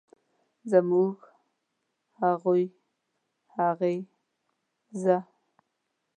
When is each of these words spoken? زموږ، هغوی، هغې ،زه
زموږ، 0.71 1.17
هغوی، 2.21 2.63
هغې 3.57 3.95
،زه 5.01 5.17